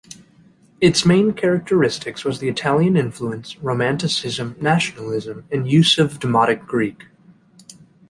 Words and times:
Its 0.81 1.05
main 1.05 1.31
characteristics 1.31 2.25
was 2.25 2.39
the 2.39 2.49
Italian 2.49 2.97
influence, 2.97 3.59
romanticism, 3.59 4.55
nationalism 4.59 5.45
and 5.51 5.69
use 5.69 5.99
of 5.99 6.19
Demotic 6.19 6.65
Greek. 6.65 7.05